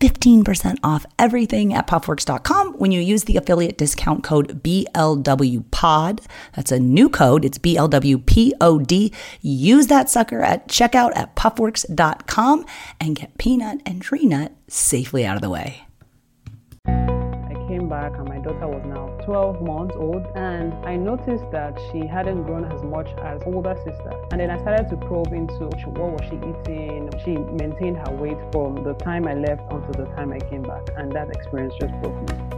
[0.00, 6.20] 15% off everything at puffworks.com when you use the affiliate discount code BLWPOD.
[6.54, 7.44] That's a new code.
[7.44, 9.14] It's BLWPOD.
[9.40, 12.64] Use that sucker at checkout at puffworks.com
[13.00, 15.87] and get peanut and tree nut safely out of the way
[17.88, 22.44] back and my daughter was now 12 months old and I noticed that she hadn't
[22.44, 24.12] grown as much as older sister.
[24.30, 25.64] And then I started to probe into
[25.98, 27.10] what was she eating.
[27.24, 30.88] She maintained her weight from the time I left until the time I came back
[30.96, 32.57] and that experience just broke me.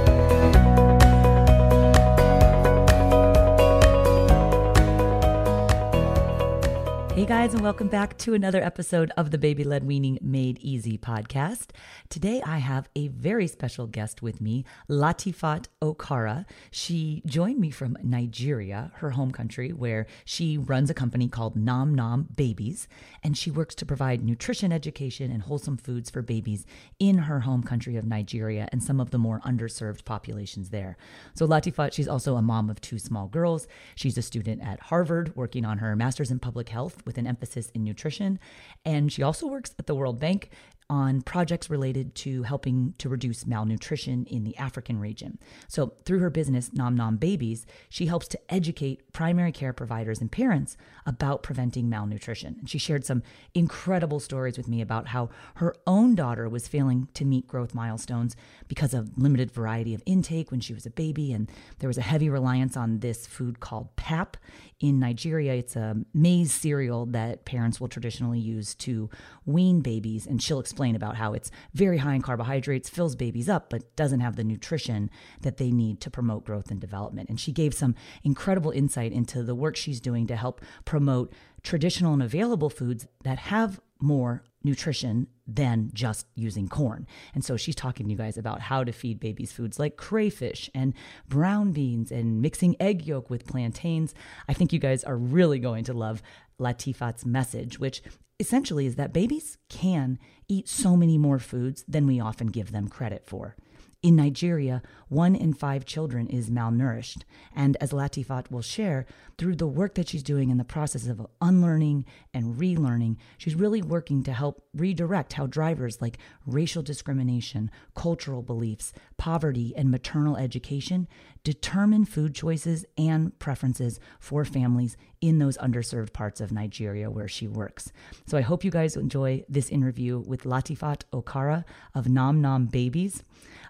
[7.21, 10.97] Hey guys, and welcome back to another episode of the Baby Led Weaning Made Easy
[10.97, 11.67] podcast.
[12.09, 16.45] Today I have a very special guest with me, Latifat Okara.
[16.71, 21.93] She joined me from Nigeria, her home country, where she runs a company called Nom
[21.93, 22.87] Nom Babies,
[23.23, 26.65] and she works to provide nutrition education and wholesome foods for babies
[26.97, 30.97] in her home country of Nigeria and some of the more underserved populations there.
[31.35, 33.67] So Latifat, she's also a mom of two small girls.
[33.93, 37.69] She's a student at Harvard working on her master's in public health with an emphasis
[37.71, 38.39] in nutrition.
[38.85, 40.49] And she also works at the World Bank
[40.91, 45.39] on projects related to helping to reduce malnutrition in the African region.
[45.69, 50.29] So, through her business, Nom Nom Babies, she helps to educate primary care providers and
[50.29, 52.57] parents about preventing malnutrition.
[52.59, 53.23] And she shared some
[53.53, 58.35] incredible stories with me about how her own daughter was failing to meet growth milestones
[58.67, 61.31] because of limited variety of intake when she was a baby.
[61.31, 61.49] And
[61.79, 64.35] there was a heavy reliance on this food called pap.
[64.81, 69.11] In Nigeria, it's a maize cereal that parents will traditionally use to
[69.45, 70.25] wean babies.
[70.25, 74.21] And she'll explain about how it's very high in carbohydrates, fills babies up, but doesn't
[74.21, 75.11] have the nutrition
[75.41, 77.29] that they need to promote growth and development.
[77.29, 77.93] And she gave some
[78.23, 81.31] incredible insight into the work she's doing to help promote
[81.63, 87.07] traditional and available foods that have more nutrition than just using corn.
[87.33, 90.69] And so she's talking to you guys about how to feed babies foods like crayfish
[90.73, 90.93] and
[91.27, 94.13] brown beans and mixing egg yolk with plantains.
[94.47, 96.21] I think you guys are really going to love
[96.59, 98.01] Latifat's message, which
[98.39, 100.17] essentially is that babies can
[100.47, 103.55] eat so many more foods than we often give them credit for.
[104.03, 107.21] In Nigeria, one in five children is malnourished.
[107.55, 109.05] And as Latifat will share,
[109.37, 113.83] through the work that she's doing in the process of unlearning and relearning, she's really
[113.83, 116.17] working to help redirect how drivers like
[116.47, 121.07] racial discrimination, cultural beliefs, poverty, and maternal education
[121.43, 127.47] determine food choices and preferences for families in those underserved parts of Nigeria where she
[127.47, 127.91] works.
[128.25, 131.63] So I hope you guys enjoy this interview with Latifat Okara
[131.93, 133.23] of Nom Nom Babies.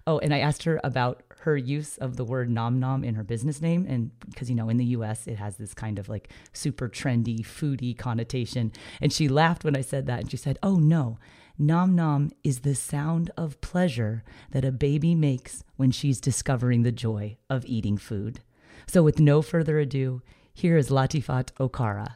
[0.08, 3.24] Oh, and I asked her about her use of the word nom nom in her
[3.24, 3.86] business name.
[3.88, 7.42] And because, you know, in the US, it has this kind of like super trendy,
[7.42, 8.72] foodie connotation.
[9.00, 10.22] And she laughed when I said that.
[10.22, 11.18] And she said, Oh, no.
[11.58, 16.92] Nom nom is the sound of pleasure that a baby makes when she's discovering the
[16.92, 18.40] joy of eating food.
[18.88, 20.22] So, with no further ado,
[20.54, 22.16] here is Latifat Okara.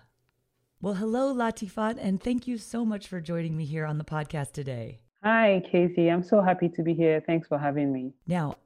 [0.82, 4.52] Well, hello, Latifat, and thank you so much for joining me here on the podcast
[4.52, 5.05] today.
[5.26, 6.12] Hi, Casey.
[6.12, 7.20] I'm so happy to be here.
[7.26, 8.14] Thanks for having me.
[8.28, 8.58] Now,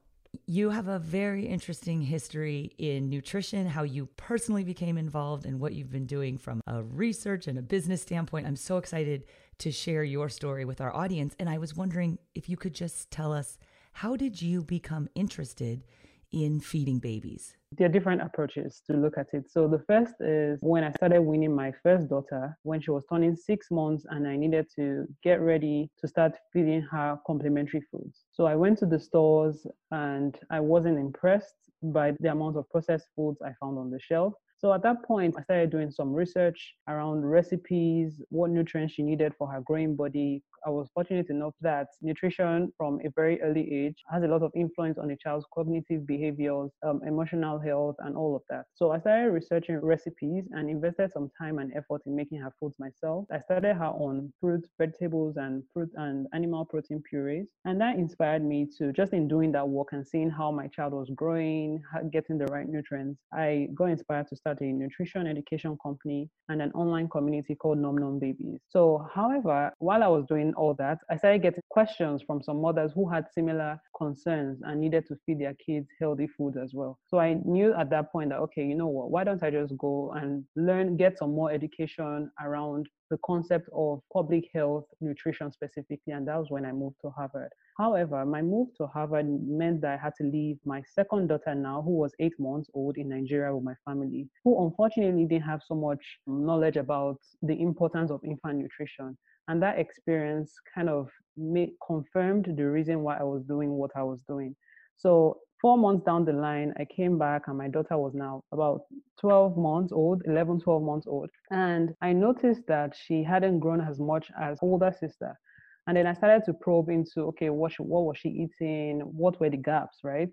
[0.46, 5.72] you have a very interesting history in nutrition, how you personally became involved, and what
[5.72, 8.46] you've been doing from a research and a business standpoint.
[8.46, 9.24] I'm so excited
[9.60, 11.34] to share your story with our audience.
[11.38, 13.56] And I was wondering if you could just tell us
[13.92, 15.84] how did you become interested
[16.30, 17.56] in feeding babies?
[17.78, 19.48] There are different approaches to look at it.
[19.48, 23.36] So the first is when I started weaning my first daughter when she was turning
[23.36, 28.24] six months and I needed to get ready to start feeding her complementary foods.
[28.32, 33.06] So I went to the stores and I wasn't impressed by the amount of processed
[33.14, 34.34] foods I found on the shelf.
[34.60, 39.32] So at that point, I started doing some research around recipes, what nutrients she needed
[39.38, 43.96] for her growing body, I was fortunate enough that nutrition from a very early age
[44.10, 48.36] has a lot of influence on a child's cognitive behaviors, um, emotional health, and all
[48.36, 48.66] of that.
[48.74, 52.76] So I started researching recipes and invested some time and effort in making her foods
[52.78, 53.24] myself.
[53.32, 57.46] I started her on fruits, vegetables, and fruit and animal protein purees.
[57.64, 60.92] And that inspired me to just in doing that work and seeing how my child
[60.92, 66.28] was growing, getting the right nutrients, I got inspired to start a nutrition education company
[66.48, 68.58] and an online community called Nom Nom Babies.
[68.68, 72.92] So, however, while I was doing all that, I started getting questions from some mothers
[72.94, 76.98] who had similar concerns and needed to feed their kids healthy food as well.
[77.06, 79.76] So I knew at that point that, okay, you know what, why don't I just
[79.78, 86.12] go and learn, get some more education around the concept of public health nutrition specifically.
[86.12, 87.50] And that was when I moved to Harvard.
[87.76, 91.82] However, my move to Harvard meant that I had to leave my second daughter now,
[91.82, 95.74] who was eight months old in Nigeria with my family, who unfortunately didn't have so
[95.74, 99.16] much knowledge about the importance of infant nutrition.
[99.48, 104.02] And that experience kind of made, confirmed the reason why I was doing what I
[104.02, 104.54] was doing.
[104.96, 108.82] So four months down the line, I came back and my daughter was now about
[109.20, 111.30] 12 months old, 11, 12 months old.
[111.50, 115.38] And I noticed that she hadn't grown as much as older sister.
[115.86, 119.00] And then I started to probe into, okay, what, she, what was she eating?
[119.00, 120.28] What were the gaps, right?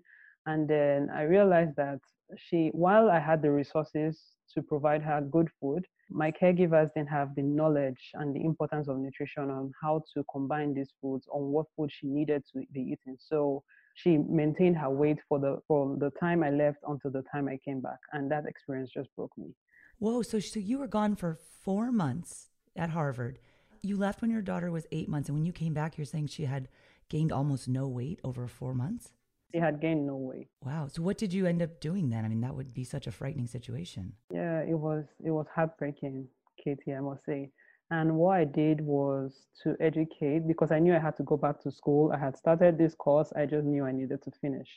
[0.46, 2.00] And then I realized that
[2.36, 4.20] she, while I had the resources
[4.54, 8.98] to provide her good food, my caregivers didn't have the knowledge and the importance of
[8.98, 13.16] nutrition on how to combine these foods, on what food she needed to be eating.
[13.18, 13.62] So
[14.02, 17.58] she maintained her weight for the from the time I left until the time I
[17.64, 19.54] came back, and that experience just broke me.
[19.98, 20.22] Whoa!
[20.22, 23.38] So so you were gone for four months at Harvard.
[23.82, 26.28] You left when your daughter was eight months, and when you came back, you're saying
[26.28, 26.68] she had
[27.08, 29.12] gained almost no weight over four months.
[29.52, 30.48] She had gained no weight.
[30.62, 30.88] Wow.
[30.88, 32.24] So what did you end up doing then?
[32.24, 34.12] I mean, that would be such a frightening situation.
[34.32, 36.28] Yeah, it was it was heartbreaking,
[36.62, 37.50] Katie, I must say.
[37.90, 41.60] And what I did was to educate because I knew I had to go back
[41.62, 42.12] to school.
[42.12, 44.68] I had started this course, I just knew I needed to finish.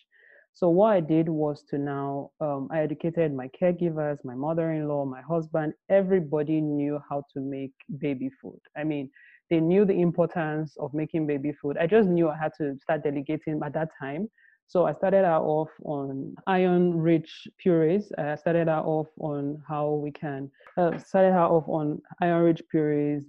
[0.53, 5.21] So what I did was to now um, I educated my caregivers, my mother-in-law, my
[5.21, 5.73] husband.
[5.89, 8.59] Everybody knew how to make baby food.
[8.77, 9.09] I mean,
[9.49, 11.77] they knew the importance of making baby food.
[11.77, 14.29] I just knew I had to start delegating at that time
[14.71, 18.09] so I started out off on iron-rich purees.
[18.17, 23.25] I started out off on how we can uh, started out off on iron-rich purees,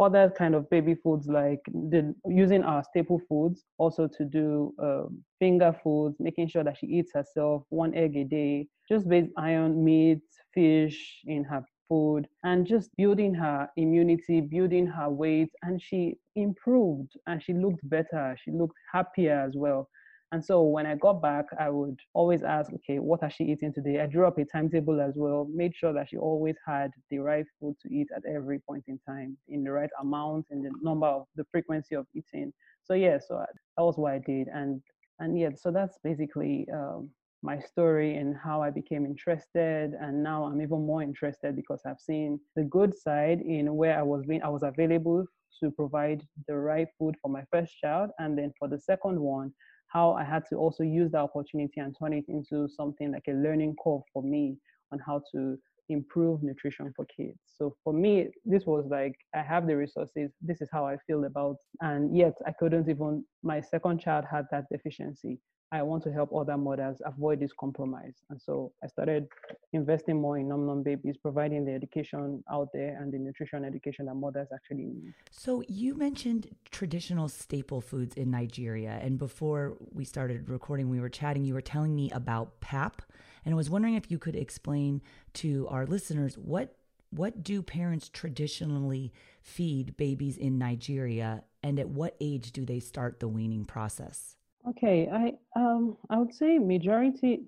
[0.00, 5.22] other kind of baby foods like the, using our staple foods also to do um,
[5.38, 9.84] finger foods, making sure that she eats herself one egg a day, just based iron,
[9.84, 10.22] meat,
[10.54, 15.50] fish in her food and just building her immunity, building her weight.
[15.62, 18.34] And she improved and she looked better.
[18.42, 19.90] She looked happier as well.
[20.34, 23.72] And so when I got back, I would always ask, okay, what has she eating
[23.72, 24.00] today?
[24.00, 27.44] I drew up a timetable as well, made sure that she always had the right
[27.60, 31.06] food to eat at every point in time, in the right amount and the number
[31.06, 32.52] of the frequency of eating.
[32.82, 33.44] So yeah, so
[33.76, 34.48] that was what I did.
[34.48, 34.82] And
[35.20, 37.10] and yeah, so that's basically um,
[37.44, 39.92] my story and how I became interested.
[40.00, 44.02] And now I'm even more interested because I've seen the good side in where I
[44.02, 45.26] was being, I was available
[45.62, 48.10] to provide the right food for my first child.
[48.18, 49.52] And then for the second one,
[49.94, 53.32] how I had to also use that opportunity and turn it into something like a
[53.32, 54.56] learning curve for me
[54.92, 55.56] on how to
[55.88, 57.38] improve nutrition for kids.
[57.56, 61.24] So for me, this was like, I have the resources, this is how I feel
[61.24, 65.38] about, and yet I couldn't even, my second child had that deficiency.
[65.74, 68.14] I want to help other mothers avoid this compromise.
[68.30, 69.26] And so I started
[69.72, 74.06] investing more in Nom Nom babies, providing the education out there and the nutrition education
[74.06, 75.14] that mothers actually need.
[75.32, 79.00] So you mentioned traditional staple foods in Nigeria.
[79.02, 83.02] And before we started recording, we were chatting, you were telling me about PAP.
[83.44, 85.02] And I was wondering if you could explain
[85.34, 86.76] to our listeners what
[87.10, 93.20] what do parents traditionally feed babies in Nigeria and at what age do they start
[93.20, 94.36] the weaning process?
[94.68, 97.42] Okay, I um I would say majority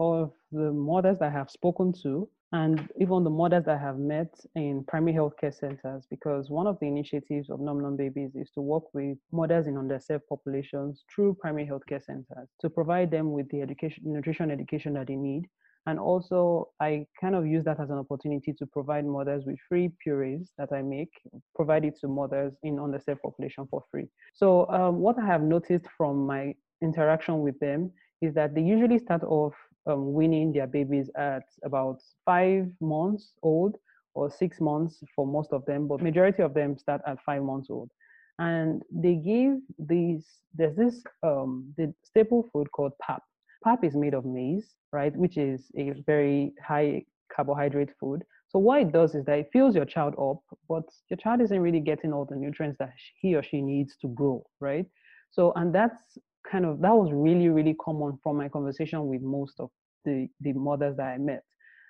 [0.00, 3.98] of the mothers that I have spoken to and even the mothers that I have
[3.98, 8.34] met in primary health care centers, because one of the initiatives of Nom Nom Babies
[8.34, 13.10] is to work with mothers in underserved populations through primary health care centers to provide
[13.10, 15.44] them with the education, nutrition education that they need.
[15.88, 19.90] And also, I kind of use that as an opportunity to provide mothers with free
[20.04, 21.08] purees that I make,
[21.56, 24.06] provide it to mothers in underserved population for free.
[24.34, 27.90] So, um, what I have noticed from my interaction with them
[28.20, 29.54] is that they usually start off
[29.86, 33.76] um, weaning their babies at about five months old
[34.12, 37.70] or six months for most of them, but majority of them start at five months
[37.70, 37.90] old.
[38.38, 43.22] And they give these, there's this um, the staple food called pap.
[43.64, 48.22] Pap is made of maize, right, which is a very high carbohydrate food.
[48.48, 50.38] So what it does is that it fills your child up,
[50.68, 54.08] but your child isn't really getting all the nutrients that he or she needs to
[54.08, 54.86] grow, right?
[55.30, 56.18] So, and that's
[56.50, 59.70] kind of that was really really common from my conversation with most of
[60.04, 61.42] the the mothers that I met.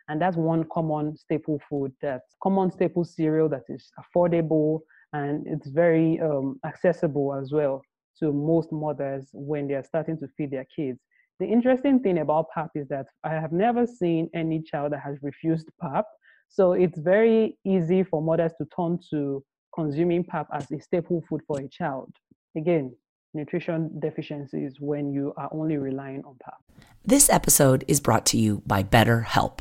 [0.09, 4.81] And that's one common staple food that's common staple cereal that is affordable
[5.13, 7.83] and it's very um, accessible as well
[8.19, 10.99] to most mothers when they're starting to feed their kids.
[11.40, 15.18] The interesting thing about PAP is that I have never seen any child that has
[15.23, 16.04] refused PAP.
[16.49, 21.42] So it's very easy for mothers to turn to consuming PAP as a staple food
[21.47, 22.11] for a child.
[22.57, 22.92] Again,
[23.35, 26.57] nutrition deficiencies when you are only relying on PAP.
[27.04, 29.61] This episode is brought to you by BetterHelp.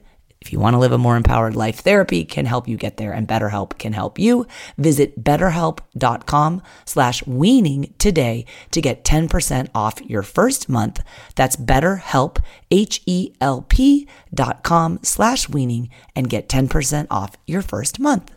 [0.41, 3.13] if you want to live a more empowered life, therapy can help you get there
[3.13, 4.47] and BetterHelp can help you.
[4.77, 11.03] Visit betterhelp.com slash weaning today to get 10% off your first month.
[11.35, 12.39] That's betterhelp,
[12.71, 18.31] H-E-L-P dot com slash weaning and get 10% off your first month.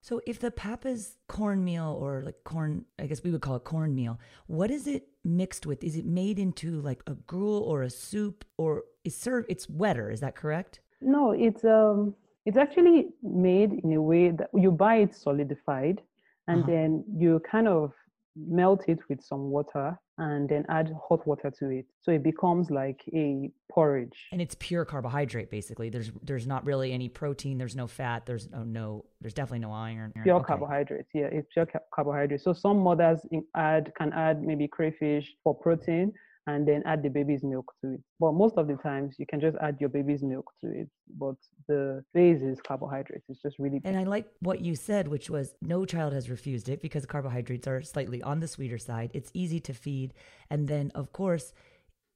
[0.00, 3.64] So if the pap is cornmeal or like corn, I guess we would call it
[3.64, 5.84] cornmeal, what is it mixed with?
[5.84, 10.10] Is it made into like a gruel or a soup or is served it's wetter,
[10.10, 10.80] is that correct?
[11.00, 16.00] No, it's um it's actually made in a way that you buy it solidified
[16.48, 16.70] and uh-huh.
[16.70, 17.92] then you kind of
[18.34, 22.70] melt it with some water and then add hot water to it so it becomes
[22.70, 27.76] like a porridge and it's pure carbohydrate basically there's there's not really any protein there's
[27.76, 30.44] no fat there's no, no there's definitely no iron pure okay.
[30.46, 33.20] carbohydrates yeah it's pure ca- carbohydrates so some mothers
[33.54, 36.12] add can add maybe crayfish for protein
[36.46, 38.00] and then add the baby's milk to it.
[38.18, 40.88] But most of the times you can just add your baby's milk to it.
[41.16, 41.36] But
[41.68, 43.24] the base is carbohydrates.
[43.28, 43.80] It's just really.
[43.84, 47.68] And I like what you said, which was no child has refused it because carbohydrates
[47.68, 49.10] are slightly on the sweeter side.
[49.14, 50.14] It's easy to feed.
[50.50, 51.52] And then, of course,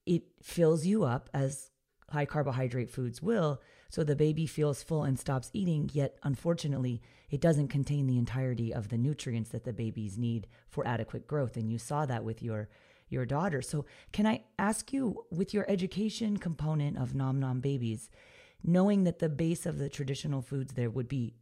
[0.05, 1.71] it fills you up as
[2.09, 3.61] high carbohydrate foods will.
[3.89, 8.73] So the baby feels full and stops eating, yet unfortunately, it doesn't contain the entirety
[8.73, 11.55] of the nutrients that the babies need for adequate growth.
[11.55, 12.69] And you saw that with your
[13.09, 13.61] your daughter.
[13.61, 18.09] So, can I ask you, with your education component of Nom Nom Babies,
[18.63, 21.33] knowing that the base of the traditional foods there would be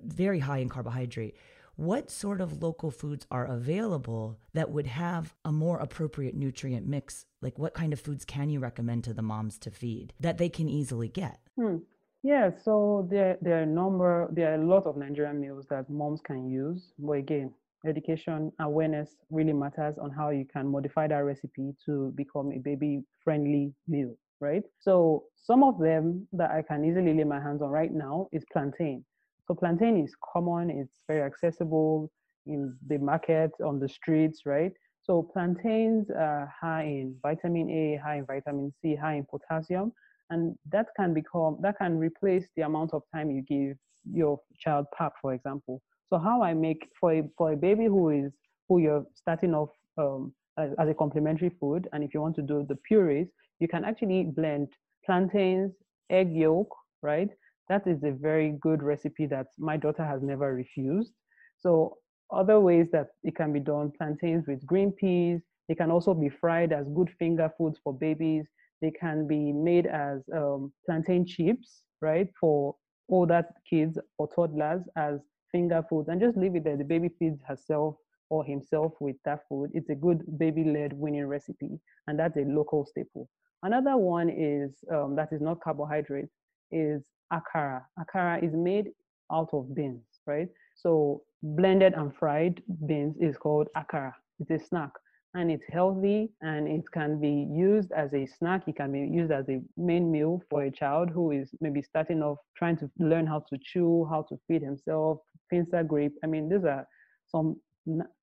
[0.00, 1.36] very high in carbohydrate,
[1.76, 7.26] what sort of local foods are available that would have a more appropriate nutrient mix?
[7.40, 10.48] Like, what kind of foods can you recommend to the moms to feed that they
[10.48, 11.40] can easily get?
[11.56, 11.78] Hmm.
[12.22, 15.90] Yeah, so there, there are a number, there are a lot of Nigerian meals that
[15.90, 16.92] moms can use.
[16.98, 17.52] But again,
[17.86, 23.02] education awareness really matters on how you can modify that recipe to become a baby
[23.22, 24.62] friendly meal right?
[24.80, 28.44] So some of them that i can easily lay my hands on right now is
[28.52, 29.04] plantain.
[29.46, 32.10] So plantain is common it's very accessible
[32.46, 34.72] in the market on the streets right?
[35.02, 39.92] So plantains are high in vitamin a high in vitamin c high in potassium
[40.30, 43.76] and that can become that can replace the amount of time you give
[44.12, 45.80] your child pap for example
[46.14, 48.32] so how I make for a for a baby who is
[48.68, 52.64] who you're starting off um, as, a complementary food, and if you want to do
[52.68, 53.26] the purees,
[53.58, 54.68] you can actually blend
[55.04, 55.72] plantains,
[56.10, 56.68] egg yolk,
[57.02, 57.30] right?
[57.68, 61.14] That is a very good recipe that my daughter has never refused.
[61.58, 61.96] So
[62.30, 65.40] other ways that it can be done: plantains with green peas.
[65.68, 68.46] They can also be fried as good finger foods for babies.
[68.80, 72.76] They can be made as um, plantain chips, right, for
[73.08, 75.18] older kids or toddlers as
[75.54, 76.76] finger foods and just leave it there.
[76.76, 77.94] The baby feeds herself
[78.28, 79.70] or himself with that food.
[79.72, 83.28] It's a good baby led weaning recipe, and that's a local staple.
[83.62, 86.28] Another one is um, that is not carbohydrate
[86.72, 87.82] is akara.
[88.00, 88.88] Akara is made
[89.32, 90.48] out of beans, right?
[90.74, 94.12] So blended and fried beans is called akara.
[94.40, 94.90] It's a snack
[95.34, 98.62] and it's healthy and it can be used as a snack.
[98.66, 102.22] It can be used as a main meal for a child who is maybe starting
[102.22, 105.18] off trying to learn how to chew, how to feed himself,
[105.50, 106.14] pincer grape.
[106.22, 106.86] I mean, these are
[107.26, 107.56] some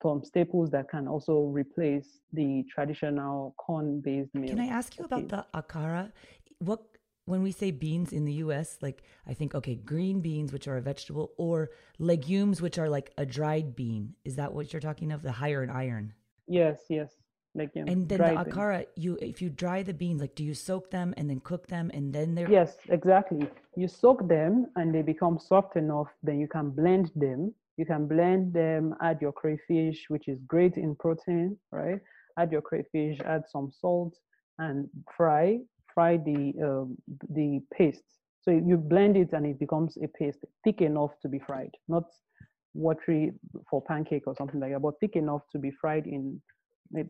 [0.02, 4.50] some staples that can also replace the traditional corn-based meal.
[4.50, 6.12] Can I ask you about the akara?
[6.58, 6.82] What
[7.26, 10.78] when we say beans in the US, like I think okay, green beans which are
[10.78, 14.16] a vegetable or legumes which are like a dried bean.
[14.26, 15.22] Is that what you're talking of?
[15.22, 16.14] The higher in iron.
[16.48, 17.14] Yes, yes.
[17.54, 18.90] Like you know, and then the akara, beans.
[18.96, 21.92] you if you dry the beans, like do you soak them and then cook them
[21.94, 23.46] and then they're yes, exactly.
[23.76, 26.08] You soak them and they become soft enough.
[26.24, 27.54] Then you can blend them.
[27.76, 28.96] You can blend them.
[29.02, 32.00] Add your crayfish, which is great in protein, right?
[32.40, 33.20] Add your crayfish.
[33.26, 34.16] Add some salt
[34.60, 35.60] and fry.
[35.94, 36.98] Fry the um,
[37.30, 38.04] the paste.
[38.44, 42.06] So you blend it and it becomes a paste thick enough to be fried, not
[42.74, 43.34] watery
[43.70, 46.42] for pancake or something like that, but thick enough to be fried in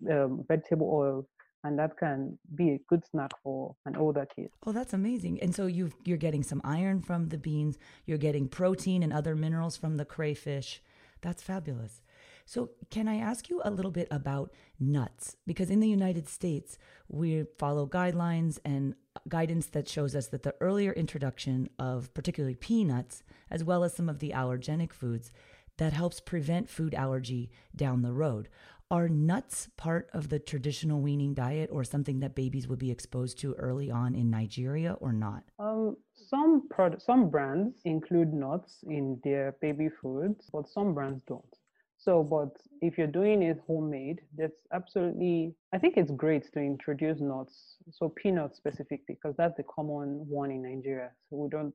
[0.09, 1.27] um, vegetable oil,
[1.63, 4.50] and that can be a good snack for an older kid.
[4.65, 5.41] Oh, that's amazing!
[5.41, 9.35] And so you you're getting some iron from the beans, you're getting protein and other
[9.35, 10.81] minerals from the crayfish.
[11.21, 12.01] That's fabulous.
[12.45, 15.38] So, can I ask you a little bit about nuts?
[15.45, 18.96] Because in the United States, we follow guidelines and
[19.27, 24.09] guidance that shows us that the earlier introduction of particularly peanuts, as well as some
[24.09, 25.31] of the allergenic foods,
[25.77, 28.50] that helps prevent food allergy down the road.
[28.92, 33.40] Are nuts part of the traditional weaning diet or something that babies would be exposed
[33.40, 35.44] to early on in Nigeria or not?
[35.60, 41.56] Um, some some brands include nuts in their baby foods, but some brands don't.
[41.98, 42.50] So, but
[42.82, 47.77] if you're doing it homemade, that's absolutely, I think it's great to introduce nuts.
[47.92, 51.12] So, peanuts specifically, because that's the common one in Nigeria.
[51.30, 51.74] So, we don't,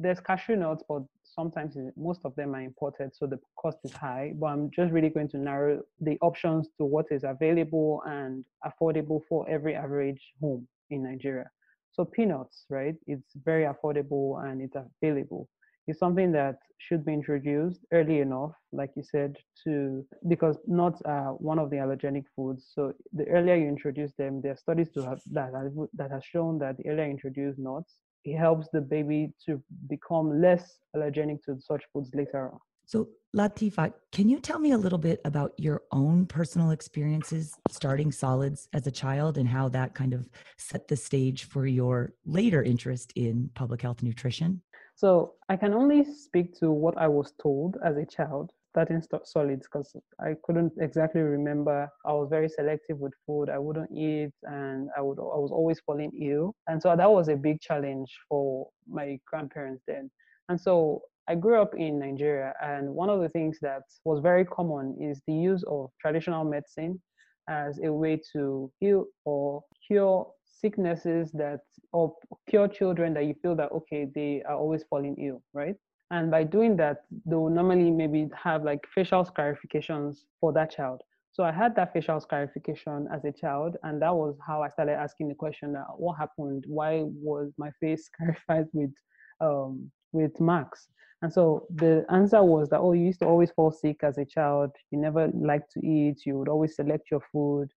[0.00, 4.32] there's cashew nuts, but sometimes most of them are imported, so the cost is high.
[4.34, 9.20] But I'm just really going to narrow the options to what is available and affordable
[9.28, 11.50] for every average home in Nigeria.
[11.92, 12.94] So, peanuts, right?
[13.06, 15.48] It's very affordable and it's available
[15.86, 21.34] It's something that should be introduced early enough, like you said, to because nuts are
[21.34, 22.70] one of the allergenic foods.
[22.74, 25.52] So the earlier you introduce them, there are studies to have that
[25.94, 30.40] that has shown that the earlier you introduce nuts, it helps the baby to become
[30.40, 32.58] less allergenic to such foods later on.
[32.86, 38.10] So, Latifa, can you tell me a little bit about your own personal experiences starting
[38.10, 40.28] solids as a child and how that kind of
[40.58, 44.60] set the stage for your later interest in public health nutrition?
[44.96, 49.66] So I can only speak to what I was told as a child starting solids
[49.66, 51.88] because I couldn't exactly remember.
[52.06, 53.50] I was very selective with food.
[53.50, 57.28] I wouldn't eat, and I would I was always falling ill, and so that was
[57.28, 60.10] a big challenge for my grandparents then.
[60.48, 64.44] And so I grew up in Nigeria, and one of the things that was very
[64.44, 67.00] common is the use of traditional medicine
[67.48, 71.60] as a way to heal or cure sicknesses that
[71.92, 72.14] or
[72.48, 75.76] cure children that you feel that okay they are always falling ill right
[76.10, 81.02] and by doing that they will normally maybe have like facial scarifications for that child.
[81.32, 84.98] So i had that facial scarification as a child and that was how i started
[84.98, 86.64] asking the question that what happened?
[86.66, 88.92] Why was my face scarified with
[89.40, 90.88] um, with marks
[91.22, 94.24] and so the answer was that oh you used to always fall sick as a
[94.24, 94.70] child.
[94.90, 96.24] You never liked to eat.
[96.24, 97.68] You would always select your food.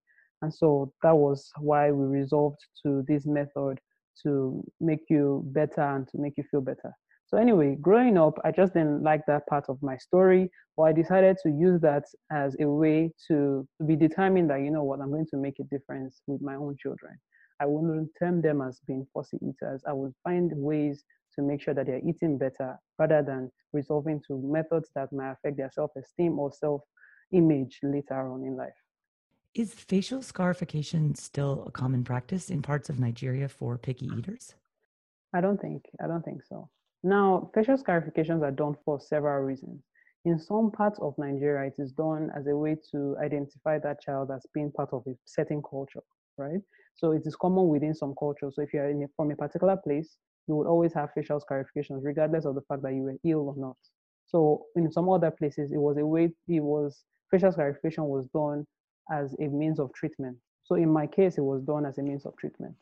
[0.42, 3.80] And so that was why we resolved to this method
[4.24, 6.94] to make you better and to make you feel better.
[7.34, 10.92] So anyway, growing up, I just didn't like that part of my story, but I
[10.94, 15.02] decided to use that as a way to, to be determined that you know what,
[15.02, 17.18] I'm going to make a difference with my own children.
[17.60, 19.82] I wouldn't term them as being fussy eaters.
[19.88, 24.40] I would find ways to make sure that they're eating better rather than resolving to
[24.40, 28.78] methods that might affect their self-esteem or self-image later on in life.
[29.56, 34.54] Is facial scarification still a common practice in parts of Nigeria for picky eaters?
[35.34, 35.86] I don't think.
[36.00, 36.70] I don't think so.
[37.04, 39.84] Now, facial scarifications are done for several reasons.
[40.24, 44.32] In some parts of Nigeria, it is done as a way to identify that child
[44.32, 46.00] as being part of a certain culture,
[46.38, 46.62] right?
[46.96, 48.56] So it is common within some cultures.
[48.56, 50.16] So if you're a, from a particular place,
[50.48, 53.56] you would always have facial scarifications, regardless of the fact that you were ill or
[53.58, 53.78] not.
[54.26, 58.66] So in some other places, it was a way, it was, facial scarification was done
[59.12, 60.38] as a means of treatment.
[60.64, 62.76] So in my case, it was done as a means of treatment.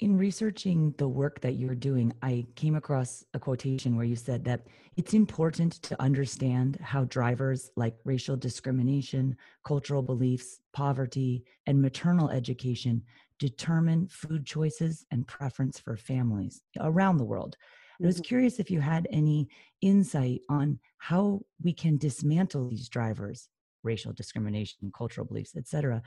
[0.00, 4.42] In researching the work that you're doing, I came across a quotation where you said
[4.46, 12.30] that it's important to understand how drivers like racial discrimination, cultural beliefs, poverty, and maternal
[12.30, 13.02] education
[13.38, 17.58] determine food choices and preference for families around the world.
[18.02, 18.22] I was mm-hmm.
[18.22, 19.48] curious if you had any
[19.82, 23.50] insight on how we can dismantle these drivers,
[23.82, 26.02] racial discrimination, cultural beliefs, etc.,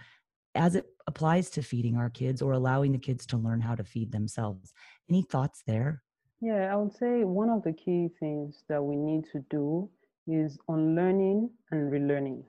[0.56, 3.84] as it applies to feeding our kids or allowing the kids to learn how to
[3.84, 4.74] feed themselves.
[5.10, 6.02] Any thoughts there?
[6.42, 9.90] Yeah, I would say one of the key things that we need to do
[10.28, 12.44] is unlearning and relearning,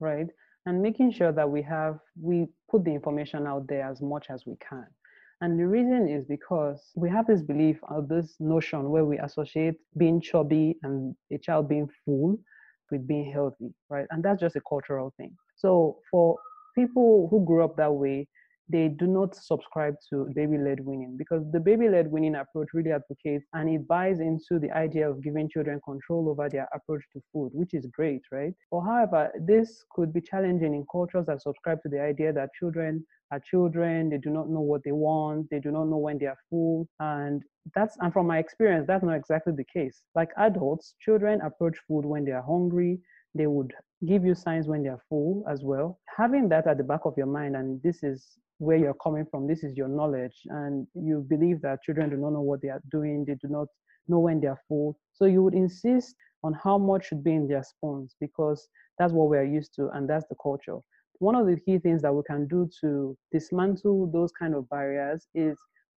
[0.00, 0.26] right?
[0.66, 4.46] And making sure that we have, we put the information out there as much as
[4.46, 4.86] we can.
[5.40, 9.74] And the reason is because we have this belief or this notion where we associate
[9.96, 12.38] being chubby and a child being full
[12.92, 14.06] with being healthy, right?
[14.10, 15.36] And that's just a cultural thing.
[15.56, 16.36] So for
[16.74, 18.28] people who grew up that way,
[18.68, 22.92] they do not subscribe to baby led weaning because the baby led weaning approach really
[22.92, 27.20] advocates and it buys into the idea of giving children control over their approach to
[27.32, 28.54] food, which is great, right?
[28.70, 33.04] But however, this could be challenging in cultures that subscribe to the idea that children
[33.30, 36.26] are children, they do not know what they want, they do not know when they
[36.26, 36.86] are full.
[37.00, 37.42] And
[37.74, 40.02] that's and from my experience, that's not exactly the case.
[40.14, 43.00] Like adults, children approach food when they are hungry,
[43.34, 43.72] they would
[44.06, 45.98] give you signs when they're full as well.
[46.16, 49.46] Having that at the back of your mind, and this is where you're coming from,
[49.46, 52.82] this is your knowledge, and you believe that children do not know what they are
[52.90, 53.68] doing, they do not
[54.08, 54.98] know when they're full.
[55.12, 59.28] So you would insist on how much should be in their spoons because that's what
[59.28, 60.78] we're used to and that's the culture.
[61.18, 65.26] One of the key things that we can do to dismantle those kind of barriers
[65.34, 65.56] is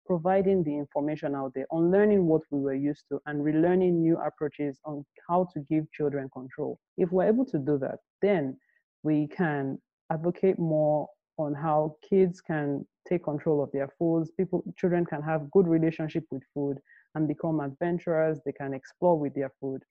[0.07, 4.17] providing the information out there, on learning what we were used to, and relearning new
[4.19, 6.79] approaches on how to give children control.
[6.97, 8.57] If we're able to do that, then
[9.03, 9.79] we can
[10.11, 14.31] advocate more on how kids can take control of their foods.
[14.37, 16.79] People, children can have good relationship with food
[17.15, 18.39] and become adventurers.
[18.45, 19.83] They can explore with their food,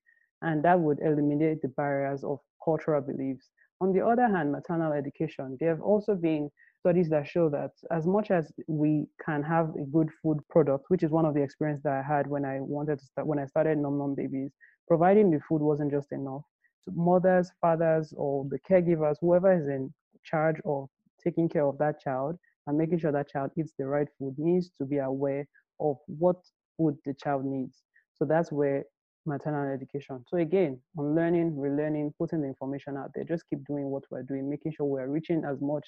[0.42, 3.50] and that would eliminate the barriers of cultural beliefs.
[3.82, 8.06] On the other hand, maternal education, there have also been studies that show that as
[8.06, 11.82] much as we can have a good food product, which is one of the experiences
[11.84, 14.52] that I had when I wanted to start when I started Nom Nom Babies,
[14.88, 16.44] providing the food wasn't just enough.
[16.84, 19.92] So mothers, fathers, or the caregivers, whoever is in
[20.24, 20.88] charge of
[21.24, 24.70] taking care of that child and making sure that child eats the right food needs
[24.78, 25.48] to be aware
[25.80, 26.38] of what
[26.78, 27.82] food the child needs.
[28.14, 28.84] So that's where
[29.26, 30.24] maternal education.
[30.28, 34.24] So again, on learning, relearning, putting the information out there, just keep doing what we're
[34.24, 35.86] doing, making sure we're reaching as much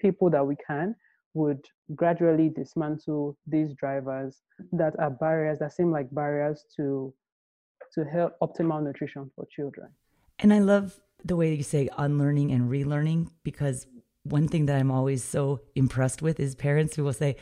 [0.00, 0.94] people that we can
[1.34, 1.64] would
[1.96, 7.12] gradually dismantle these drivers that are barriers that seem like barriers to
[7.92, 9.88] to help optimal nutrition for children.
[10.38, 13.86] And I love the way you say unlearning and relearning because
[14.24, 17.36] one thing that I'm always so impressed with is parents who will say,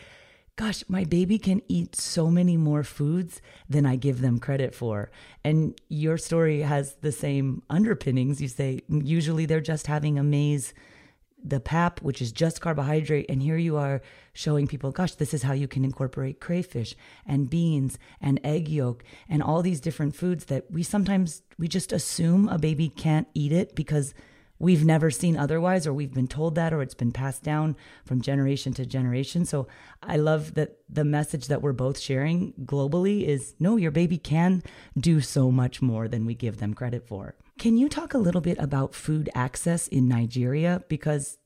[0.57, 5.11] Gosh, my baby can eat so many more foods than I give them credit for.
[5.43, 8.41] And your story has the same underpinnings.
[8.41, 10.75] You say, usually they're just having a maize
[11.45, 13.27] the pap, which is just carbohydrate.
[13.29, 14.01] And here you are
[14.33, 16.95] showing people, gosh, this is how you can incorporate crayfish
[17.27, 21.93] and beans and egg yolk and all these different foods that we sometimes we just
[21.93, 24.15] assume a baby can't eat it because
[24.63, 28.23] we've never seen otherwise or we've been told that or it's been passed down from
[28.23, 29.45] generation to generation.
[29.45, 29.67] So
[30.01, 34.63] I love that the message that we're both sharing globally is no, your baby can
[34.97, 37.35] do so much more than we give them credit for.
[37.59, 40.83] Can you talk a little bit about food access in Nigeria?
[40.89, 41.39] Because,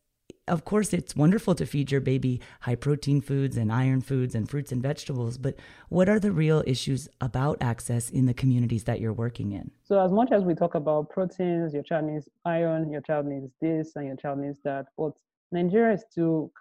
[0.49, 4.49] of course, it's wonderful to feed your baby high protein foods and iron foods and
[4.49, 5.57] fruits and vegetables, but
[5.89, 9.71] what are the real issues about access in the communities that you're working in?
[9.83, 13.51] So, as much as we talk about proteins, your child needs iron, your child needs
[13.61, 15.13] this, and your child needs that, but
[15.53, 16.53] Nigeria is still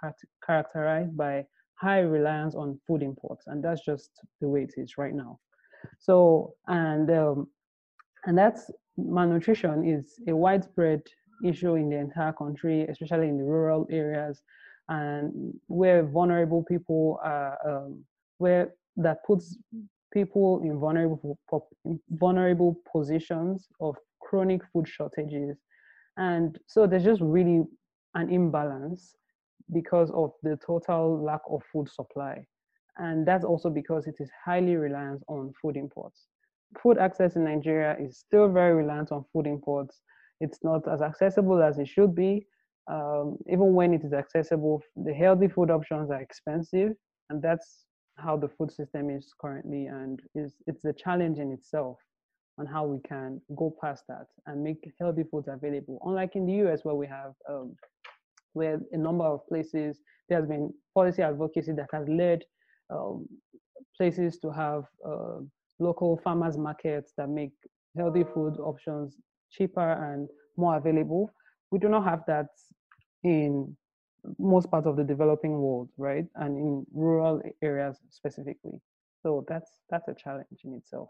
[0.45, 1.45] characterized by
[1.75, 4.09] high reliance on food imports, and that's just
[4.41, 5.39] the way it is right now.
[5.99, 7.47] So and um,
[8.25, 11.03] and that's malnutrition is a widespread
[11.43, 14.41] issue in the entire country, especially in the rural areas,
[14.89, 18.03] and where vulnerable people are, um,
[18.37, 19.57] where that puts
[20.13, 21.37] people in vulnerable
[22.11, 25.57] vulnerable positions of chronic food shortages,
[26.17, 27.63] and so there's just really
[28.13, 29.15] an imbalance
[29.73, 32.45] because of the total lack of food supply,
[32.97, 36.27] and that's also because it is highly reliant on food imports.
[36.81, 40.01] Food access in Nigeria is still very reliant on food imports
[40.41, 42.45] it's not as accessible as it should be.
[42.87, 46.91] Um, even when it is accessible, the healthy food options are expensive,
[47.29, 47.85] and that's
[48.17, 49.87] how the food system is currently.
[49.87, 51.97] And is it's a challenge in itself
[52.57, 55.99] on how we can go past that and make healthy foods available.
[56.05, 57.75] Unlike in the US, where we have um,
[58.53, 62.43] where a number of places there has been policy advocacy that has led
[62.89, 63.27] um,
[63.97, 65.39] places to have uh,
[65.79, 67.51] local farmers markets that make
[67.97, 69.17] healthy food options
[69.57, 71.31] cheaper and more available.
[71.71, 72.47] We do not have that
[73.23, 73.75] in
[74.39, 76.25] most parts of the developing world, right?
[76.35, 78.81] And in rural areas specifically.
[79.21, 81.09] So that's that's a challenge in itself.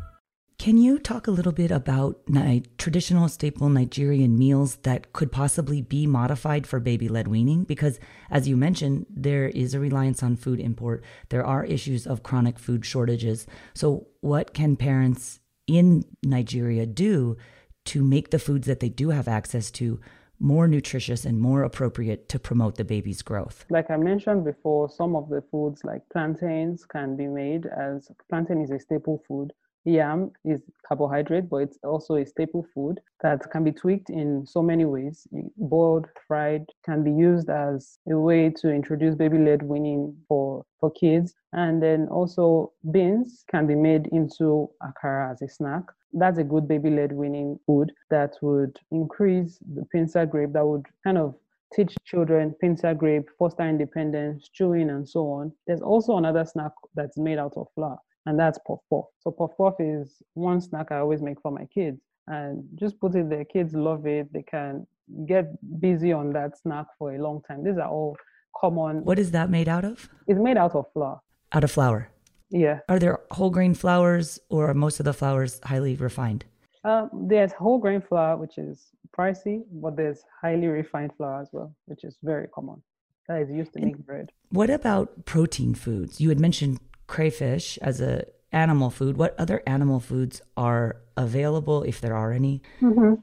[0.61, 5.81] Can you talk a little bit about ni- traditional staple Nigerian meals that could possibly
[5.81, 7.63] be modified for baby led weaning?
[7.63, 11.03] Because, as you mentioned, there is a reliance on food import.
[11.29, 13.47] There are issues of chronic food shortages.
[13.73, 17.37] So, what can parents in Nigeria do
[17.85, 19.99] to make the foods that they do have access to
[20.37, 23.65] more nutritious and more appropriate to promote the baby's growth?
[23.71, 28.61] Like I mentioned before, some of the foods like plantains can be made as plantain
[28.61, 29.53] is a staple food
[29.85, 34.61] Yam is carbohydrate, but it's also a staple food that can be tweaked in so
[34.61, 35.27] many ways.
[35.57, 41.33] Boiled, fried, can be used as a way to introduce baby-led weaning for, for kids.
[41.53, 45.83] And then also beans can be made into akara as a snack.
[46.13, 51.17] That's a good baby-led weaning food that would increase the pincer grape, that would kind
[51.17, 51.35] of
[51.73, 55.53] teach children pincer grape, foster independence, chewing, and so on.
[55.65, 59.05] There's also another snack that's made out of flour and that's puff puff.
[59.19, 63.15] So puff puff is one snack I always make for my kids, and just put
[63.15, 63.45] it there.
[63.45, 64.31] Kids love it.
[64.33, 64.85] They can
[65.25, 65.45] get
[65.79, 67.63] busy on that snack for a long time.
[67.63, 68.15] These are all
[68.55, 69.03] common.
[69.03, 70.09] What is that made out of?
[70.27, 71.21] It's made out of flour.
[71.51, 72.09] Out of flour.
[72.49, 72.79] Yeah.
[72.89, 76.45] Are there whole grain flours, or are most of the flours highly refined?
[76.83, 81.73] Um, there's whole grain flour, which is pricey, but there's highly refined flour as well,
[81.85, 82.81] which is very common.
[83.27, 84.31] That is used to and make bread.
[84.49, 86.19] What about protein foods?
[86.19, 86.79] You had mentioned
[87.11, 89.17] crayfish as a animal food.
[89.17, 92.61] What other animal foods are available, if there are any?
[92.81, 93.15] Mm-hmm.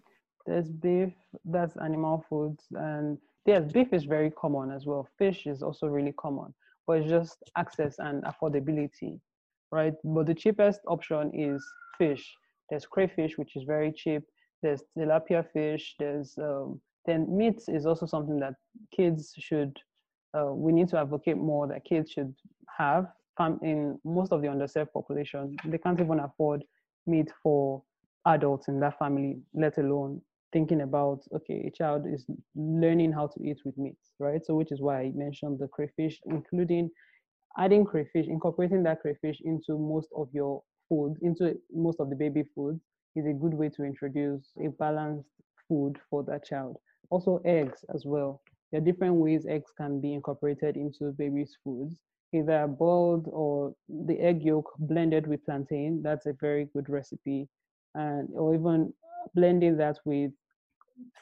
[0.47, 1.15] There's beef.
[1.45, 5.09] That's animal foods, and yes, beef is very common as well.
[5.19, 6.55] Fish is also really common,
[6.87, 9.21] but it's just access and affordability,
[9.73, 9.95] right?
[10.05, 11.59] But the cheapest option is
[11.99, 12.25] fish.
[12.69, 14.23] There's crayfish, which is very cheap.
[14.63, 15.85] There's tilapia fish.
[15.99, 18.55] There's um, then meat is also something that
[18.97, 19.73] kids should.
[20.37, 22.35] Uh, we need to advocate more that kids should
[22.83, 23.07] have
[23.63, 26.65] in most of the underserved population, they can't even afford
[27.07, 27.83] meat for
[28.27, 30.21] adults in that family, let alone
[30.53, 34.45] thinking about okay, a child is learning how to eat with meat, right?
[34.45, 36.91] So which is why I mentioned the crayfish, including
[37.59, 42.45] adding crayfish, incorporating that crayfish into most of your food, into most of the baby
[42.55, 42.81] food,
[43.17, 45.29] is a good way to introduce a balanced
[45.69, 46.77] food for that child.
[47.11, 48.41] Also eggs as well.
[48.71, 51.97] There are different ways eggs can be incorporated into baby's foods
[52.33, 56.03] either boiled or the egg yolk blended with plantain.
[56.03, 57.49] That's a very good recipe.
[57.95, 58.93] And or even
[59.35, 60.33] blending that with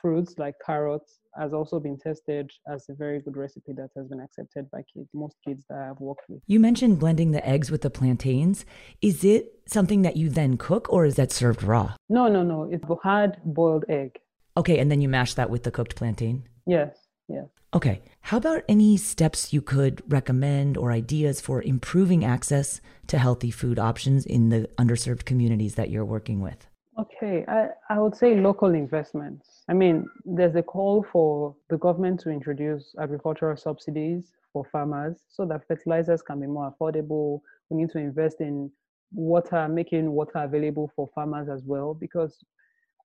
[0.01, 4.21] fruits like carrots has also been tested as a very good recipe that has been
[4.21, 6.41] accepted by kids, most kids that I've worked with.
[6.47, 8.65] You mentioned blending the eggs with the plantains.
[9.03, 11.95] Is it something that you then cook or is that served raw?
[12.09, 12.69] No, no, no.
[12.71, 14.13] It's hard boiled egg.
[14.57, 16.49] Okay, and then you mash that with the cooked plantain?
[16.67, 17.47] Yes, yes.
[17.75, 18.03] Okay.
[18.21, 23.79] How about any steps you could recommend or ideas for improving access to healthy food
[23.79, 26.67] options in the underserved communities that you're working with?
[26.99, 29.63] Okay, I, I would say local investments.
[29.69, 35.45] I mean, there's a call for the government to introduce agricultural subsidies for farmers so
[35.45, 37.43] that fertilizers can be more affordable.
[37.69, 38.71] We need to invest in
[39.13, 42.43] water, making water available for farmers as well, because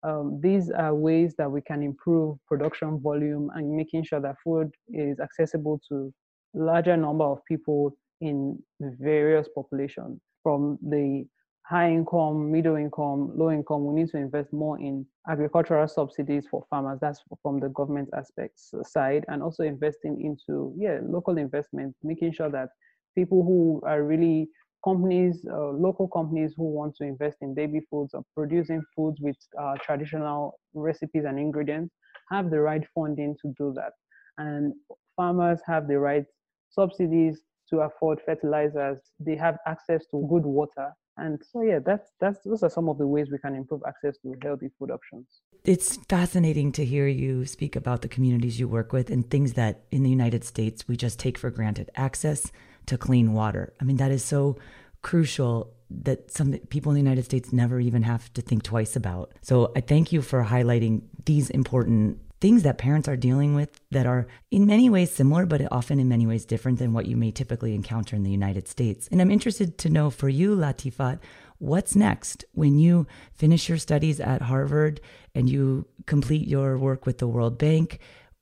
[0.03, 4.71] um, these are ways that we can improve production volume and making sure that food
[4.89, 6.13] is accessible to
[6.53, 11.25] larger number of people in various populations from the
[11.65, 16.65] high income, middle income, low income, we need to invest more in agricultural subsidies for
[16.69, 16.99] farmers.
[16.99, 22.49] That's from the government aspects side, and also investing into yeah local investment, making sure
[22.49, 22.69] that
[23.15, 24.49] people who are really
[24.83, 29.37] companies, uh, local companies who want to invest in baby foods or producing foods with
[29.59, 31.93] uh, traditional recipes and ingredients
[32.29, 33.91] have the right funding to do that,
[34.37, 34.73] and
[35.15, 36.25] farmers have the right
[36.69, 38.99] subsidies to afford fertilizers.
[39.19, 40.93] They have access to good water.
[41.17, 44.17] And so yeah that's that's those are some of the ways we can improve access
[44.19, 45.27] to healthy food options.
[45.65, 49.83] It's fascinating to hear you speak about the communities you work with and things that
[49.91, 52.51] in the united states we just take for granted access
[52.91, 54.57] to clean water i mean that is so
[55.01, 59.33] crucial that some people in the united states never even have to think twice about
[59.41, 64.07] so i thank you for highlighting these important things that parents are dealing with that
[64.07, 67.31] are in many ways similar, but often in many ways different than what you may
[67.31, 69.07] typically encounter in the United States.
[69.11, 71.19] And I'm interested to know for you, Latifat,
[71.59, 74.99] what's next when you finish your studies at Harvard
[75.35, 77.99] and you complete your work with the World Bank?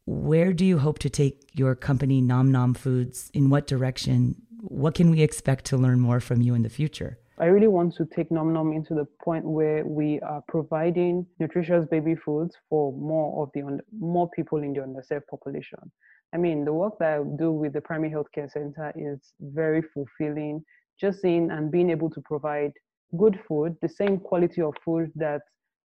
[0.09, 3.29] Where do you hope to take your company, Nom Nom Foods?
[3.35, 4.41] In what direction?
[4.59, 7.19] What can we expect to learn more from you in the future?
[7.37, 11.85] I really want to take Nom Nom into the point where we are providing nutritious
[11.85, 15.91] baby foods for more of the more people in the underserved population.
[16.33, 20.65] I mean, the work that I do with the primary healthcare center is very fulfilling.
[20.99, 22.71] Just seeing and being able to provide
[23.15, 25.41] good food, the same quality of food that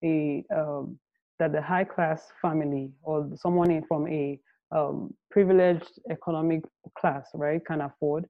[0.03, 0.99] a um,
[1.39, 4.39] that the high class family or someone from a
[4.71, 6.61] um, privileged economic
[6.97, 8.25] class, right, can afford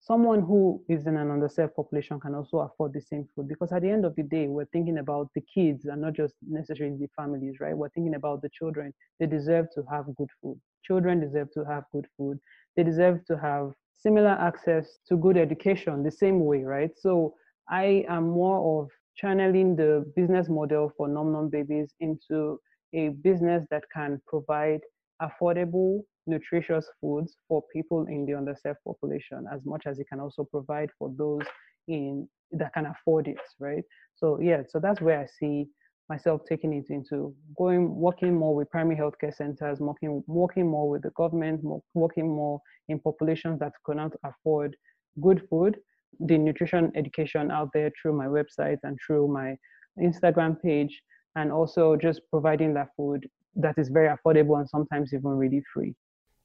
[0.00, 3.48] someone who is in an underserved population can also afford the same food.
[3.48, 6.34] Because at the end of the day we're thinking about the kids and not just
[6.46, 7.76] necessarily the families right?
[7.76, 8.94] We're thinking about the children.
[9.18, 10.58] They deserve to have good food.
[10.84, 12.38] Children deserve to have good food.
[12.76, 16.90] They deserve to have similar access to good education the same way right?
[16.96, 17.34] So
[17.68, 18.88] i am more of
[19.20, 22.58] channeling the business model for nom nom babies into
[22.94, 24.80] a business that can provide
[25.22, 30.44] affordable nutritious foods for people in the underserved population as much as it can also
[30.44, 31.42] provide for those
[31.88, 33.84] in that can afford it right?
[34.16, 35.66] So yeah so that's where i see
[36.08, 41.02] myself taking it into going working more with primary healthcare centers working working more with
[41.02, 41.60] the government
[41.94, 44.76] working more in populations that cannot afford
[45.20, 45.78] good food
[46.18, 49.56] the nutrition education out there through my website and through my
[50.00, 51.00] instagram page
[51.36, 55.94] and also just providing that food that is very affordable and sometimes even really free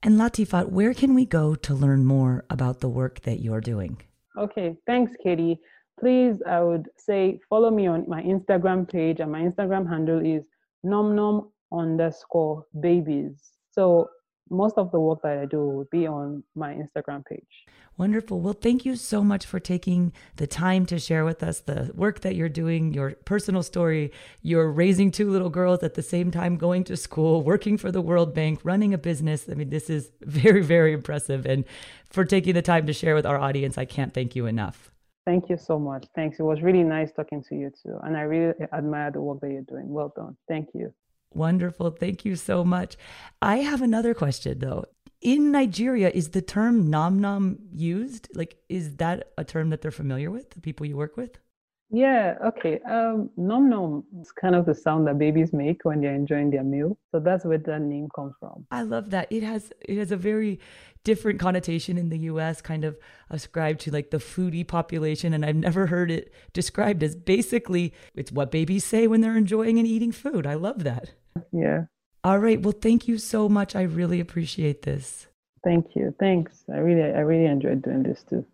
[0.06, 3.98] and Latifat, where can we go to learn more about the work that you're doing?
[4.38, 5.60] Okay, thanks, Katie.
[6.00, 10.44] Please, I would say follow me on my Instagram page, and my Instagram handle is
[10.86, 13.54] nomnom underscore babies.
[13.72, 14.08] So
[14.50, 17.46] most of the work that I do will be on my Instagram page.
[17.98, 18.42] Wonderful.
[18.42, 22.20] Well, thank you so much for taking the time to share with us the work
[22.22, 24.12] that you're doing, your personal story.
[24.42, 28.02] You're raising two little girls at the same time, going to school, working for the
[28.02, 29.48] World Bank, running a business.
[29.50, 31.46] I mean, this is very, very impressive.
[31.46, 31.64] And
[32.10, 34.92] for taking the time to share with our audience, I can't thank you enough.
[35.26, 36.06] Thank you so much.
[36.16, 36.38] Thanks.
[36.40, 37.98] It was really nice talking to you too.
[38.04, 39.90] And I really admire the work that you're doing.
[39.90, 40.36] Well done.
[40.48, 40.94] Thank you.
[41.36, 41.92] Wonderful.
[41.92, 42.96] Thank you so much.
[43.42, 44.86] I have another question though.
[45.22, 48.30] In Nigeria, is the term nom nom used?
[48.34, 51.40] Like, is that a term that they're familiar with, the people you work with?
[51.92, 52.80] Yeah, okay.
[52.82, 56.64] Um, nom nom is kind of the sound that babies make when they're enjoying their
[56.64, 56.98] meal.
[57.12, 58.66] So that's where that name comes from.
[58.72, 59.28] I love that.
[59.32, 60.60] It has it has a very
[61.04, 62.98] different connotation in the US, kind of
[63.30, 65.34] ascribed to like the foodie population.
[65.34, 69.78] And I've never heard it described as basically it's what babies say when they're enjoying
[69.78, 70.48] and eating food.
[70.48, 71.14] I love that.
[71.52, 71.86] Yeah.
[72.24, 72.62] All right.
[72.62, 73.76] Well, thank you so much.
[73.76, 75.28] I really appreciate this.
[75.64, 76.14] Thank you.
[76.20, 76.64] Thanks.
[76.72, 78.46] I really, I really enjoyed doing this too.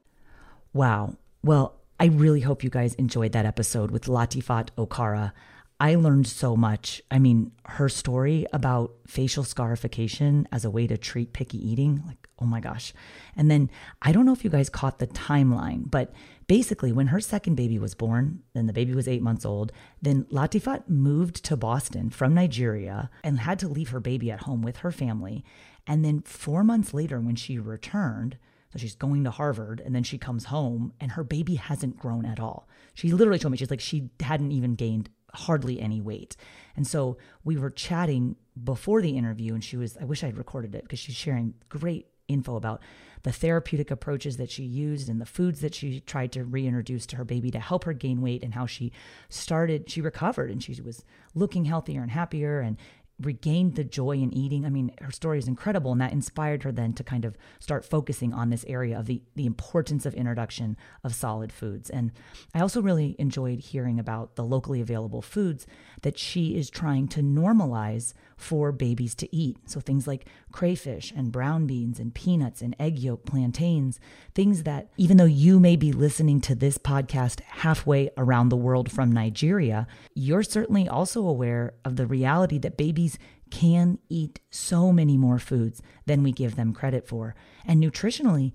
[0.73, 1.15] Wow.
[1.43, 5.33] Well, I really hope you guys enjoyed that episode with Latifat Okara.
[5.81, 7.01] I learned so much.
[7.09, 12.29] I mean, her story about facial scarification as a way to treat picky eating, like,
[12.37, 12.93] oh my gosh.
[13.35, 16.13] And then I don't know if you guys caught the timeline, but
[16.45, 20.25] basically, when her second baby was born, then the baby was eight months old, then
[20.25, 24.77] Latifat moved to Boston from Nigeria and had to leave her baby at home with
[24.77, 25.43] her family.
[25.87, 28.37] And then four months later, when she returned,
[28.71, 32.25] so she's going to Harvard and then she comes home and her baby hasn't grown
[32.25, 32.69] at all.
[32.93, 36.35] She literally told me, she's like, she hadn't even gained hardly any weight.
[36.75, 40.75] And so we were chatting before the interview, and she was, I wish I'd recorded
[40.75, 42.81] it because she's sharing great info about
[43.23, 47.15] the therapeutic approaches that she used and the foods that she tried to reintroduce to
[47.17, 48.91] her baby to help her gain weight and how she
[49.29, 51.03] started, she recovered and she was
[51.35, 52.77] looking healthier and happier and
[53.25, 54.65] regained the joy in eating.
[54.65, 57.85] I mean, her story is incredible, and that inspired her then to kind of start
[57.85, 61.89] focusing on this area of the, the importance of introduction of solid foods.
[61.89, 62.11] And
[62.53, 65.65] I also really enjoyed hearing about the locally available foods
[66.01, 69.57] that she is trying to normalize for babies to eat.
[69.65, 73.99] So things like crayfish and brown beans and peanuts and egg yolk plantains,
[74.33, 78.91] things that even though you may be listening to this podcast halfway around the world
[78.91, 83.17] from Nigeria, you're certainly also aware of the reality that babies
[83.51, 87.35] can eat so many more foods than we give them credit for.
[87.65, 88.53] And nutritionally,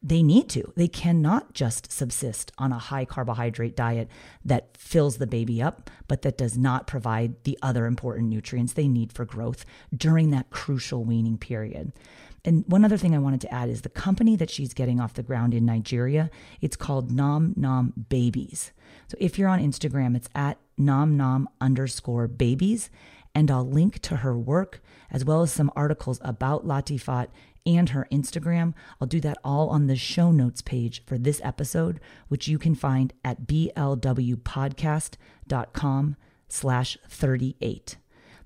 [0.00, 0.72] they need to.
[0.76, 4.08] They cannot just subsist on a high carbohydrate diet
[4.44, 8.86] that fills the baby up, but that does not provide the other important nutrients they
[8.86, 11.92] need for growth during that crucial weaning period.
[12.44, 15.14] And one other thing I wanted to add is the company that she's getting off
[15.14, 16.30] the ground in Nigeria,
[16.60, 18.72] it's called Nom Nom Babies.
[19.08, 22.90] So if you're on Instagram, it's at nom nom underscore babies.
[23.34, 27.28] And I'll link to her work as well as some articles about Latifat
[27.68, 28.74] and her Instagram.
[29.00, 32.74] I'll do that all on the show notes page for this episode, which you can
[32.74, 36.16] find at blwpodcast.com
[36.48, 37.96] slash 38.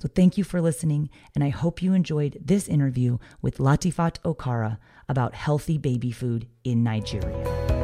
[0.01, 4.79] So thank you for listening, and I hope you enjoyed this interview with Latifat Okara
[5.09, 7.82] about healthy baby food in Nigeria.